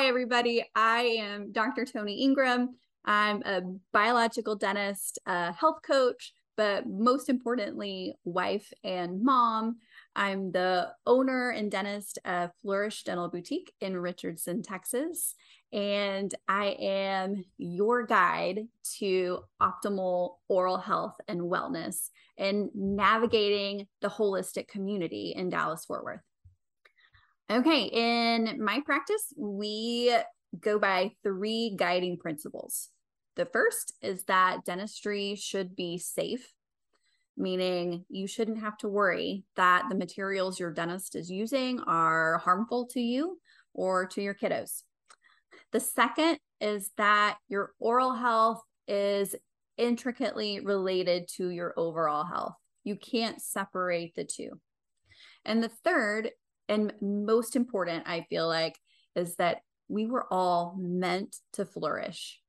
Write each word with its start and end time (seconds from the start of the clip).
Hi, 0.00 0.06
everybody. 0.06 0.64
I 0.74 1.18
am 1.20 1.52
Dr. 1.52 1.84
Tony 1.84 2.22
Ingram. 2.22 2.74
I'm 3.04 3.42
a 3.42 3.60
biological 3.92 4.56
dentist, 4.56 5.18
a 5.26 5.52
health 5.52 5.80
coach, 5.86 6.32
but 6.56 6.88
most 6.88 7.28
importantly, 7.28 8.14
wife 8.24 8.72
and 8.82 9.22
mom. 9.22 9.76
I'm 10.16 10.52
the 10.52 10.88
owner 11.04 11.50
and 11.50 11.70
dentist 11.70 12.18
of 12.24 12.48
Flourish 12.62 13.02
Dental 13.02 13.28
Boutique 13.28 13.74
in 13.82 13.94
Richardson, 13.94 14.62
Texas. 14.62 15.34
And 15.70 16.34
I 16.48 16.76
am 16.80 17.44
your 17.58 18.06
guide 18.06 18.68
to 19.00 19.40
optimal 19.60 20.36
oral 20.48 20.78
health 20.78 21.16
and 21.28 21.42
wellness 21.42 22.08
and 22.38 22.70
navigating 22.74 23.86
the 24.00 24.08
holistic 24.08 24.66
community 24.66 25.34
in 25.36 25.50
Dallas 25.50 25.84
Fort 25.84 26.04
Worth. 26.04 26.29
Okay, 27.50 27.82
in 27.82 28.62
my 28.62 28.80
practice, 28.86 29.32
we 29.36 30.14
go 30.60 30.78
by 30.78 31.10
three 31.24 31.74
guiding 31.76 32.16
principles. 32.16 32.90
The 33.34 33.44
first 33.44 33.92
is 34.02 34.22
that 34.24 34.64
dentistry 34.64 35.34
should 35.34 35.74
be 35.74 35.98
safe, 35.98 36.52
meaning 37.36 38.04
you 38.08 38.28
shouldn't 38.28 38.60
have 38.60 38.76
to 38.78 38.88
worry 38.88 39.42
that 39.56 39.86
the 39.88 39.96
materials 39.96 40.60
your 40.60 40.72
dentist 40.72 41.16
is 41.16 41.28
using 41.28 41.80
are 41.88 42.38
harmful 42.38 42.86
to 42.92 43.00
you 43.00 43.40
or 43.74 44.06
to 44.06 44.22
your 44.22 44.34
kiddos. 44.34 44.84
The 45.72 45.80
second 45.80 46.38
is 46.60 46.92
that 46.98 47.38
your 47.48 47.72
oral 47.80 48.14
health 48.14 48.62
is 48.86 49.34
intricately 49.76 50.60
related 50.60 51.26
to 51.36 51.48
your 51.48 51.74
overall 51.76 52.24
health. 52.24 52.54
You 52.84 52.94
can't 52.94 53.42
separate 53.42 54.14
the 54.14 54.24
two. 54.24 54.60
And 55.44 55.62
the 55.62 55.70
third 55.84 56.30
and 56.70 56.92
most 57.00 57.56
important, 57.56 58.04
I 58.06 58.26
feel 58.30 58.46
like, 58.46 58.78
is 59.14 59.36
that 59.36 59.58
we 59.88 60.06
were 60.06 60.26
all 60.32 60.76
meant 60.78 61.36
to 61.54 61.66
flourish. 61.66 62.40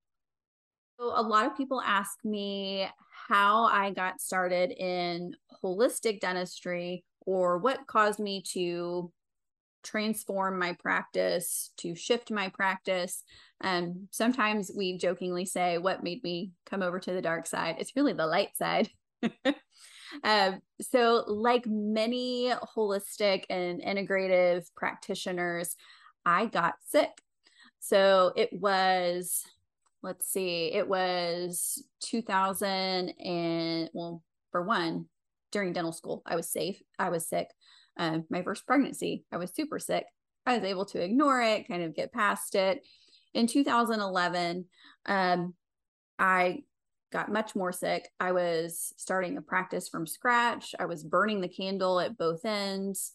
So, 1.00 1.12
a 1.16 1.24
lot 1.24 1.48
of 1.48 1.58
people 1.58 1.82
ask 1.82 2.24
me 2.24 2.88
how 3.28 3.66
I 3.66 3.92
got 3.92 4.22
started 4.22 4.72
in 4.72 5.34
holistic 5.64 6.20
dentistry 6.20 7.04
or 7.22 7.58
what 7.58 7.88
caused 7.88 8.20
me 8.20 8.44
to 8.54 9.12
transform 9.84 10.60
my 10.60 10.74
practice, 10.74 11.72
to 11.78 11.96
shift 11.96 12.30
my 12.30 12.50
practice. 12.50 13.24
And 13.60 14.08
sometimes 14.12 14.72
we 14.76 14.98
jokingly 14.98 15.46
say, 15.46 15.80
What 15.80 16.04
made 16.04 16.24
me 16.24 16.52
come 16.66 16.84
over 16.84 17.00
to 17.00 17.12
the 17.12 17.22
dark 17.22 17.48
side? 17.48 17.78
It's 17.80 17.96
really 17.96 18.14
the 18.14 18.28
light 18.28 18.56
side. 18.56 18.90
Um, 20.24 20.62
so, 20.82 21.24
like 21.28 21.66
many 21.66 22.52
holistic 22.76 23.46
and 23.50 23.82
integrative 23.82 24.66
practitioners, 24.76 25.76
I 26.26 26.46
got 26.46 26.76
sick. 26.88 27.10
So 27.80 28.32
it 28.36 28.50
was, 28.54 29.44
let's 30.04 30.28
see, 30.28 30.72
it 30.74 30.88
was 30.88 31.84
2000 32.02 32.68
and 33.20 33.90
well, 33.94 34.22
for 34.52 34.62
one, 34.62 35.06
during 35.52 35.74
dental 35.74 35.92
school, 35.92 36.22
I 36.26 36.36
was 36.36 36.50
safe. 36.50 36.82
I 37.00 37.10
was 37.10 37.28
sick. 37.28 37.48
Um, 37.98 38.26
my 38.30 38.42
first 38.44 38.66
pregnancy, 38.66 39.26
I 39.32 39.38
was 39.38 39.52
super 39.54 39.80
sick. 39.80 40.06
I 40.46 40.56
was 40.56 40.64
able 40.64 40.86
to 40.86 41.02
ignore 41.02 41.42
it, 41.42 41.68
kind 41.68 41.84
of 41.84 41.96
get 41.96 42.14
past 42.14 42.56
it. 42.56 42.86
In 43.34 43.48
2011, 43.48 44.66
um, 45.06 45.54
I 46.18 46.64
got 47.12 47.32
much 47.32 47.56
more 47.56 47.72
sick. 47.72 48.10
I 48.20 48.32
was 48.32 48.94
starting 48.98 49.38
a 49.38 49.42
practice 49.42 49.90
from 49.90 50.08
scratch. 50.08 50.74
I 50.80 50.86
was 50.86 51.04
burning 51.04 51.42
the 51.42 51.48
candle 51.48 52.00
at 52.00 52.18
both 52.18 52.46
ends. 52.46 53.14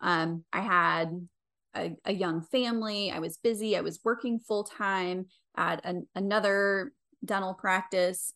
Um, 0.00 0.44
I 0.52 0.60
had 0.60 1.28
a, 1.74 1.92
a, 2.04 2.12
young 2.12 2.42
family. 2.42 3.10
I 3.10 3.20
was 3.20 3.38
busy. 3.38 3.76
I 3.76 3.80
was 3.80 4.00
working 4.04 4.40
full 4.40 4.64
time 4.64 5.26
at 5.56 5.80
an, 5.84 6.06
another 6.14 6.92
dental 7.24 7.54
practice. 7.54 8.32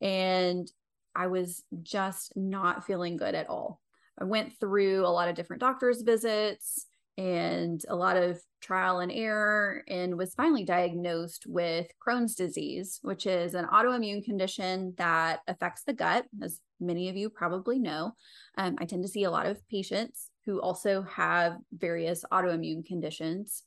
And 0.00 0.70
I 1.14 1.26
was 1.26 1.64
just 1.82 2.36
not 2.36 2.86
feeling 2.86 3.16
good 3.16 3.34
at 3.34 3.48
all. 3.48 3.80
I 4.18 4.24
went 4.24 4.58
through 4.60 5.04
a 5.04 5.08
lot 5.08 5.28
of 5.28 5.34
different 5.34 5.60
doctor's 5.60 6.02
visits 6.02 6.86
and 7.18 7.82
a 7.88 7.96
lot 7.96 8.16
of 8.16 8.40
trial 8.60 9.00
and 9.00 9.12
error 9.12 9.82
and 9.88 10.16
was 10.16 10.34
finally 10.34 10.64
diagnosed 10.64 11.44
with 11.46 11.86
Crohn's 12.04 12.34
disease, 12.34 12.98
which 13.02 13.26
is 13.26 13.54
an 13.54 13.66
autoimmune 13.66 14.24
condition 14.24 14.94
that 14.96 15.40
affects 15.46 15.82
the 15.84 15.92
gut, 15.92 16.26
as 16.42 16.60
many 16.80 17.08
of 17.08 17.16
you 17.16 17.28
probably 17.28 17.78
know. 17.78 18.12
Um, 18.56 18.76
I 18.78 18.84
tend 18.84 19.02
to 19.02 19.08
see 19.08 19.24
a 19.24 19.30
lot 19.30 19.46
of 19.46 19.66
patients 19.68 20.30
who 20.46 20.60
also 20.60 21.02
have 21.02 21.56
various 21.72 22.24
autoimmune 22.32 22.86
conditions. 22.86 23.64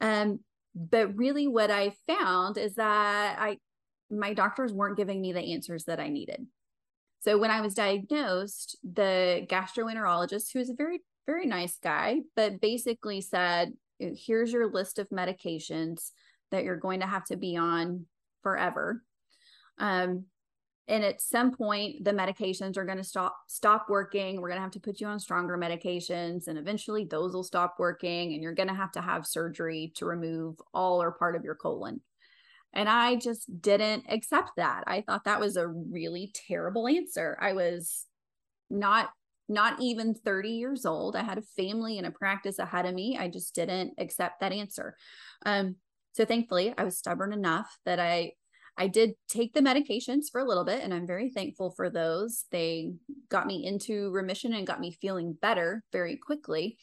Um, 0.00 0.40
but 0.74 1.16
really, 1.16 1.46
what 1.46 1.70
I 1.70 1.92
found 2.06 2.56
is 2.56 2.76
that 2.76 3.38
I 3.38 3.58
my 4.10 4.32
doctors 4.32 4.72
weren't 4.72 4.96
giving 4.96 5.20
me 5.20 5.32
the 5.32 5.52
answers 5.52 5.84
that 5.84 6.00
I 6.00 6.08
needed. 6.08 6.46
So 7.20 7.36
when 7.36 7.50
I 7.50 7.60
was 7.60 7.74
diagnosed, 7.74 8.78
the 8.82 9.46
gastroenterologist, 9.50 10.52
who 10.52 10.60
is 10.60 10.70
a 10.70 10.74
very 10.74 11.02
very 11.28 11.46
nice 11.46 11.76
guy, 11.82 12.20
but 12.34 12.58
basically 12.60 13.20
said, 13.20 13.74
here's 13.98 14.50
your 14.50 14.72
list 14.72 14.98
of 14.98 15.10
medications 15.10 16.12
that 16.50 16.64
you're 16.64 16.76
going 16.76 17.00
to 17.00 17.06
have 17.06 17.24
to 17.26 17.36
be 17.36 17.54
on 17.54 18.06
forever. 18.42 19.02
Um, 19.78 20.24
and 20.88 21.04
at 21.04 21.20
some 21.20 21.52
point 21.52 22.02
the 22.02 22.12
medications 22.12 22.78
are 22.78 22.86
going 22.86 22.96
to 22.96 23.04
stop 23.04 23.36
stop 23.46 23.86
working. 23.90 24.40
We're 24.40 24.48
going 24.48 24.56
to 24.58 24.62
have 24.62 24.70
to 24.72 24.80
put 24.80 25.02
you 25.02 25.06
on 25.06 25.20
stronger 25.20 25.58
medications 25.58 26.48
and 26.48 26.58
eventually 26.58 27.04
those 27.04 27.34
will 27.34 27.44
stop 27.44 27.74
working 27.78 28.32
and 28.32 28.42
you're 28.42 28.54
going 28.54 28.70
to 28.70 28.74
have 28.74 28.92
to 28.92 29.02
have 29.02 29.26
surgery 29.26 29.92
to 29.96 30.06
remove 30.06 30.56
all 30.72 31.02
or 31.02 31.12
part 31.12 31.36
of 31.36 31.44
your 31.44 31.56
colon. 31.56 32.00
And 32.72 32.88
i 32.88 33.16
just 33.16 33.60
didn't 33.60 34.04
accept 34.08 34.52
that. 34.56 34.84
I 34.86 35.02
thought 35.02 35.24
that 35.24 35.40
was 35.40 35.56
a 35.56 35.68
really 35.68 36.32
terrible 36.48 36.88
answer. 36.88 37.36
I 37.40 37.52
was 37.52 38.06
not 38.70 39.10
not 39.48 39.80
even 39.80 40.14
30 40.14 40.50
years 40.50 40.84
old. 40.84 41.16
I 41.16 41.22
had 41.22 41.38
a 41.38 41.42
family 41.42 41.98
and 41.98 42.06
a 42.06 42.10
practice 42.10 42.58
ahead 42.58 42.86
of 42.86 42.94
me. 42.94 43.16
I 43.18 43.28
just 43.28 43.54
didn't 43.54 43.94
accept 43.98 44.40
that 44.40 44.52
answer. 44.52 44.96
Um, 45.46 45.76
so 46.12 46.24
thankfully, 46.24 46.74
I 46.76 46.84
was 46.84 46.98
stubborn 46.98 47.32
enough 47.32 47.78
that 47.84 48.00
I 48.00 48.32
I 48.80 48.86
did 48.86 49.14
take 49.28 49.54
the 49.54 49.60
medications 49.60 50.30
for 50.30 50.40
a 50.40 50.44
little 50.44 50.64
bit, 50.64 50.84
and 50.84 50.94
I'm 50.94 51.06
very 51.06 51.30
thankful 51.30 51.72
for 51.72 51.90
those. 51.90 52.44
They 52.52 52.92
got 53.28 53.46
me 53.46 53.66
into 53.66 54.10
remission 54.12 54.54
and 54.54 54.66
got 54.66 54.78
me 54.78 54.96
feeling 55.00 55.36
better 55.42 55.82
very 55.92 56.16
quickly. 56.16 56.78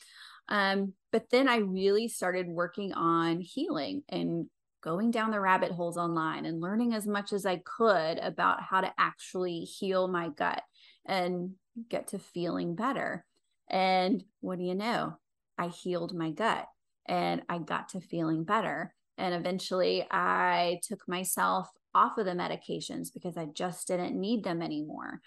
Um, 0.49 0.93
but 1.13 1.29
then 1.31 1.47
I 1.47 1.57
really 1.57 2.09
started 2.09 2.47
working 2.47 2.93
on 2.93 3.39
healing 3.39 4.03
and 4.09 4.47
going 4.83 5.09
down 5.09 5.31
the 5.31 5.39
rabbit 5.39 5.71
holes 5.71 5.97
online 5.97 6.45
and 6.45 6.61
learning 6.61 6.93
as 6.93 7.07
much 7.07 7.31
as 7.31 7.45
I 7.45 7.61
could 7.65 8.19
about 8.19 8.61
how 8.61 8.81
to 8.81 8.91
actually 8.99 9.61
heal 9.61 10.09
my 10.09 10.29
gut. 10.29 10.61
And 11.05 11.51
get 11.89 12.07
to 12.09 12.19
feeling 12.19 12.75
better. 12.75 13.25
And 13.69 14.23
what 14.41 14.57
do 14.57 14.63
you 14.63 14.75
know? 14.75 15.17
I 15.57 15.67
healed 15.67 16.13
my 16.13 16.31
gut 16.31 16.65
and 17.07 17.41
I 17.49 17.59
got 17.59 17.89
to 17.89 18.01
feeling 18.01 18.43
better. 18.43 18.93
And 19.17 19.33
eventually 19.33 20.05
I 20.11 20.79
took 20.83 21.07
myself 21.07 21.69
off 21.93 22.17
of 22.17 22.25
the 22.25 22.31
medications 22.31 23.07
because 23.13 23.37
I 23.37 23.45
just 23.45 23.87
didn't 23.87 24.19
need 24.19 24.43
them 24.43 24.61
anymore. 24.61 25.21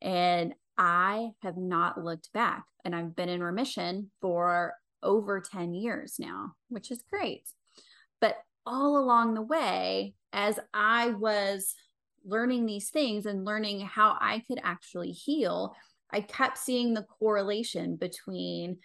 And 0.00 0.54
I 0.78 1.30
have 1.42 1.56
not 1.56 2.02
looked 2.02 2.32
back. 2.32 2.64
And 2.84 2.94
I've 2.94 3.14
been 3.14 3.28
in 3.28 3.42
remission 3.42 4.10
for 4.20 4.74
over 5.02 5.40
10 5.40 5.74
years 5.74 6.16
now, 6.18 6.54
which 6.68 6.90
is 6.90 7.02
great. 7.10 7.48
But 8.20 8.36
all 8.66 8.98
along 8.98 9.34
the 9.34 9.42
way, 9.42 10.14
as 10.32 10.58
I 10.72 11.10
was 11.10 11.74
learning 12.24 12.64
these 12.64 12.88
things 12.88 13.26
and 13.26 13.44
learning 13.44 13.80
how 13.80 14.16
I 14.18 14.42
could 14.46 14.58
actually 14.62 15.12
heal, 15.12 15.74
I 16.14 16.20
kept 16.20 16.58
seeing 16.58 16.94
the 16.94 17.02
correlation 17.02 17.96
between 17.96 18.78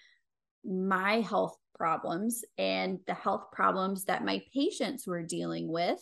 my 0.66 1.22
health 1.22 1.56
problems 1.78 2.44
and 2.58 3.00
the 3.06 3.14
health 3.14 3.52
problems 3.52 4.06
that 4.06 4.26
my 4.26 4.42
patients 4.52 5.06
were 5.06 5.22
dealing 5.22 5.72
with 5.72 6.00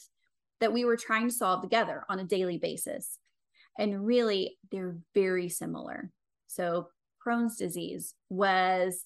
that 0.62 0.72
we 0.72 0.86
were 0.86 0.96
trying 0.96 1.28
to 1.28 1.34
solve 1.36 1.62
together 1.62 2.06
on 2.10 2.20
a 2.20 2.24
daily 2.24 2.58
basis. 2.58 3.20
And 3.78 4.06
really, 4.06 4.58
they're 4.72 4.98
very 5.14 5.50
similar. 5.50 6.10
So, 6.48 6.88
Crohn's 7.24 7.58
disease 7.58 8.14
was 8.30 9.04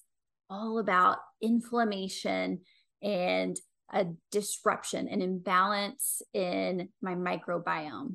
all 0.48 0.78
about 0.78 1.18
inflammation 1.42 2.60
and 3.02 3.56
a 3.92 4.06
disruption, 4.30 5.08
an 5.08 5.20
imbalance 5.20 6.22
in 6.32 6.88
my 7.02 7.14
microbiome 7.16 8.14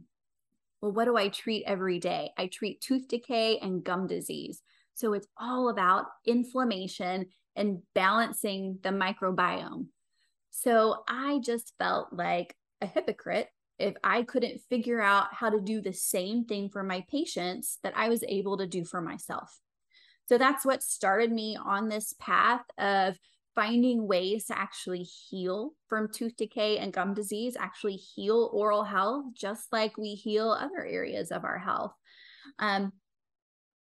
well, 0.82 0.92
what 0.92 1.06
do 1.06 1.18
I 1.18 1.30
treat 1.30 1.64
every 1.66 2.00
day? 2.00 2.32
I 2.38 2.48
treat 2.48 2.82
tooth 2.82 3.08
decay 3.08 3.58
and 3.60 3.84
gum 3.84 4.08
disease. 4.08 4.62
So 4.94 5.14
it's 5.14 5.28
all 5.38 5.70
about 5.70 6.06
inflammation 6.26 7.28
and 7.56 7.82
balancing 7.94 8.80
the 8.84 8.90
microbiome. 8.90 9.88
So 10.52 11.04
I 11.08 11.40
just 11.44 11.74
felt 11.78 12.14
like 12.14 12.56
a 12.82 12.86
hypocrite 12.86 13.50
if 13.80 13.96
I 14.04 14.24
couldn't 14.24 14.62
figure 14.70 15.02
out 15.02 15.28
how 15.34 15.50
to 15.50 15.60
do 15.60 15.82
the 15.82 15.94
same 15.94 16.46
thing 16.46 16.70
for 16.70 16.84
my 16.84 17.06
patients 17.12 17.78
that 17.84 17.94
I 17.96 18.10
was 18.10 18.24
able 18.28 18.58
to 18.58 18.66
do 18.66 18.84
for 18.84 19.02
myself. 19.02 19.60
So 20.28 20.38
that's 20.38 20.66
what 20.66 20.84
started 20.84 21.32
me 21.32 21.58
on 21.64 21.88
this 21.88 22.14
path 22.20 22.64
of 22.78 23.18
finding 23.58 24.08
ways 24.08 24.46
to 24.46 24.58
actually 24.58 25.02
heal 25.02 25.72
from 25.90 26.08
tooth 26.14 26.38
decay 26.38 26.78
and 26.78 26.94
gum 26.94 27.16
disease, 27.16 27.58
actually 27.60 27.96
heal 27.96 28.52
oral 28.54 28.84
health, 28.84 29.26
just 29.34 29.74
like 29.74 29.98
we 29.98 30.14
heal 30.14 30.52
other 30.52 30.86
areas 30.86 31.32
of 31.32 31.44
our 31.44 31.58
health. 31.58 31.94
Um, 32.60 32.94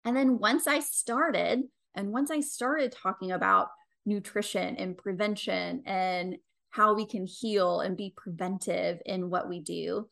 and 0.05 0.15
then 0.15 0.39
once 0.39 0.67
I 0.67 0.81
started, 0.81 1.63
and 1.95 2.13
once 2.13 2.31
I 2.31 2.41
started 2.41 2.93
talking 2.93 3.33
about 3.33 3.69
nutrition 4.05 4.77
and 4.77 4.99
prevention 4.99 5.83
and 5.87 6.37
how 6.69 6.93
we 6.93 7.07
can 7.07 7.25
heal 7.25 7.81
and 7.81 7.97
be 7.97 8.13
preventive 8.15 8.99
in 9.07 9.31
what 9.31 9.49
we 9.49 9.61
do, 9.61 10.11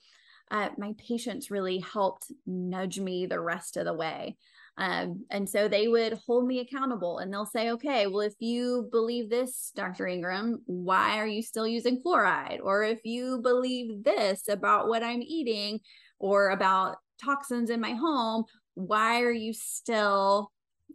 uh, 0.50 0.70
my 0.78 0.94
patients 0.96 1.50
really 1.50 1.78
helped 1.78 2.32
nudge 2.46 2.98
me 2.98 3.26
the 3.26 3.40
rest 3.40 3.76
of 3.76 3.84
the 3.84 3.92
way. 3.92 4.38
Um, 4.78 5.26
and 5.30 5.48
so 5.48 5.68
they 5.68 5.86
would 5.88 6.18
hold 6.26 6.46
me 6.46 6.60
accountable 6.60 7.18
and 7.18 7.32
they'll 7.32 7.46
say, 7.46 7.70
okay, 7.72 8.06
well, 8.06 8.20
if 8.20 8.34
you 8.38 8.88
believe 8.90 9.28
this, 9.28 9.70
Dr. 9.76 10.06
Ingram, 10.06 10.62
why 10.66 11.18
are 11.18 11.26
you 11.26 11.42
still 11.42 11.66
using 11.66 12.02
fluoride? 12.02 12.60
Or 12.62 12.82
if 12.82 13.00
you 13.04 13.40
believe 13.42 14.02
this 14.02 14.48
about 14.48 14.88
what 14.88 15.02
I'm 15.02 15.22
eating 15.22 15.80
or 16.18 16.50
about 16.50 16.96
toxins 17.22 17.68
in 17.68 17.80
my 17.80 17.92
home, 17.92 18.44
why 18.74 19.20
are 19.20 19.32
you 19.32 19.52
still, 19.52 20.50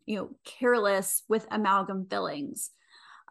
you 0.06 0.18
know, 0.18 0.30
careless 0.44 1.24
with 1.30 1.46
amalgam 1.52 2.08
fillings? 2.10 2.72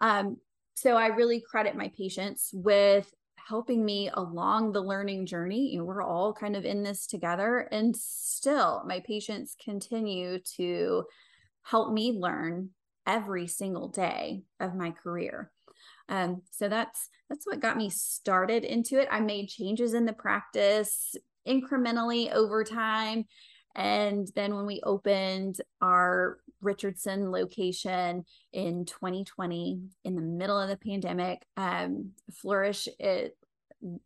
Um, 0.00 0.36
so 0.74 0.94
I 0.96 1.08
really 1.08 1.40
credit 1.40 1.74
my 1.74 1.90
patients 1.96 2.50
with 2.52 3.10
helping 3.48 3.84
me 3.84 4.10
along 4.14 4.72
the 4.72 4.82
learning 4.82 5.26
journey. 5.26 5.70
You 5.72 5.78
know, 5.78 5.84
we're 5.84 6.02
all 6.02 6.32
kind 6.32 6.56
of 6.56 6.64
in 6.64 6.82
this 6.82 7.06
together. 7.06 7.68
And 7.70 7.96
still, 7.96 8.82
my 8.86 9.00
patients 9.00 9.56
continue 9.62 10.40
to 10.56 11.04
help 11.62 11.92
me 11.92 12.12
learn 12.12 12.70
every 13.06 13.46
single 13.46 13.88
day 13.88 14.42
of 14.58 14.74
my 14.74 14.90
career. 14.90 15.52
Um, 16.08 16.42
so 16.50 16.68
that's 16.68 17.08
that's 17.28 17.46
what 17.46 17.60
got 17.60 17.76
me 17.76 17.90
started 17.90 18.64
into 18.64 19.00
it. 19.00 19.08
I 19.10 19.20
made 19.20 19.48
changes 19.48 19.94
in 19.94 20.06
the 20.06 20.12
practice 20.12 21.14
incrementally 21.46 22.32
over 22.32 22.64
time. 22.64 23.24
And 23.74 24.28
then 24.34 24.54
when 24.54 24.66
we 24.66 24.80
opened 24.84 25.60
our 25.82 26.38
Richardson 26.60 27.30
location 27.30 28.24
in 28.52 28.84
2020 28.84 29.80
in 30.04 30.14
the 30.14 30.22
middle 30.22 30.58
of 30.58 30.68
the 30.68 30.76
pandemic. 30.76 31.42
Um, 31.56 32.12
Flourish 32.32 32.88
it 32.98 33.36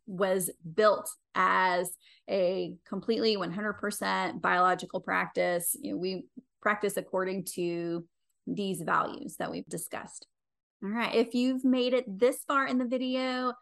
was 0.05 0.49
built 0.75 1.09
as 1.33 1.91
a 2.29 2.73
completely 2.87 3.37
100% 3.37 4.41
biological 4.41 4.99
practice. 4.99 5.75
You 5.79 5.93
know, 5.93 5.97
we 5.97 6.25
practice 6.61 6.97
according 6.97 7.45
to 7.55 8.05
these 8.47 8.81
values 8.81 9.37
that 9.37 9.51
we've 9.51 9.67
discussed. 9.67 10.27
All 10.83 10.89
right, 10.89 11.13
if 11.13 11.33
you've 11.33 11.63
made 11.63 11.93
it 11.93 12.05
this 12.07 12.43
far 12.47 12.67
in 12.67 12.77
the 12.77 12.85
video, 12.85 13.53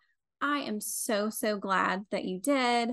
I 0.42 0.59
am 0.59 0.80
so, 0.80 1.30
so 1.30 1.57
glad 1.57 2.06
that 2.12 2.24
you 2.24 2.39
did. 2.39 2.92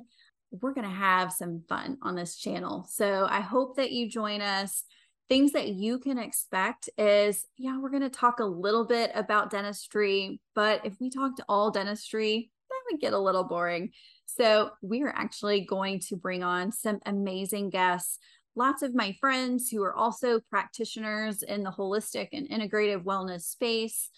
We're 0.51 0.75
going 0.75 0.89
to 0.89 0.95
have 0.95 1.33
some 1.33 1.63
fun 1.69 1.99
on 2.03 2.17
this 2.17 2.37
channel. 2.37 2.87
So 2.89 3.27
I 3.29 3.41
hope 3.41 3.77
that 3.77 3.93
you 3.93 4.09
join 4.09 4.41
us 4.41 4.85
things 5.29 5.53
that 5.53 5.69
you 5.69 5.99
can 5.99 6.19
expect 6.19 6.89
is 6.97 7.45
yeah, 7.57 7.79
we're 7.79 7.91
going 7.91 8.03
to 8.03 8.11
talk 8.11 8.41
a 8.41 8.45
little 8.45 8.85
bit 8.85 9.11
about 9.15 9.51
dentistry, 9.51 10.41
but 10.55 10.85
if 10.85 10.95
we 11.01 11.11
talked 11.11 11.41
all 11.49 11.71
dentistry, 11.71 12.51
that 12.69 12.81
would 12.91 13.01
get 13.01 13.13
a 13.13 13.19
little 13.19 13.45
boring. 13.45 13.91
So, 14.27 14.71
we 14.83 15.03
are 15.03 15.15
actually 15.17 15.63
going 15.63 16.01
to 16.09 16.17
bring 16.17 16.43
on 16.43 16.73
some 16.73 16.99
amazing 17.07 17.71
guests. 17.71 18.19
Lots 18.55 18.83
of 18.83 18.95
my 18.95 19.17
friends 19.21 19.69
who 19.71 19.83
are 19.83 19.95
also 19.95 20.41
practitioners 20.51 21.43
in 21.43 21.63
the 21.63 21.71
holistic 21.71 22.29
and 22.33 22.49
integrative 22.49 23.05
wellness 23.05 23.43
space. 23.43 24.11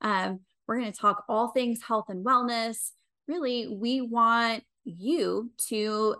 Um, 0.00 0.40
we're 0.66 0.78
going 0.78 0.92
to 0.92 0.98
talk 0.98 1.24
all 1.28 1.48
things 1.48 1.82
health 1.82 2.06
and 2.08 2.24
wellness. 2.24 2.90
Really, 3.28 3.68
we 3.68 4.00
want 4.00 4.64
you 4.84 5.50
to 5.68 6.16